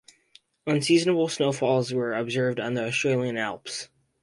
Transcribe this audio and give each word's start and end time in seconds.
Unseasonable 0.65 1.27
snowfalls 1.27 1.93
were 1.93 2.13
observed 2.15 2.59
on 2.59 2.73
the 2.73 2.87
Australian 2.87 3.37
Alps. 3.37 3.87